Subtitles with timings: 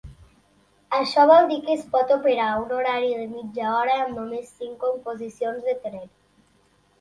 [0.99, 4.75] Això vol dir que es pot operar un horari de mitja hora amb només cinc
[4.87, 6.11] composicions de tren.